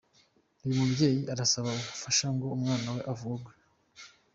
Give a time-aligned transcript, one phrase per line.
[0.61, 3.51] Uyu mubyeyi arasaba ubufasha ngo umwana we avugwe.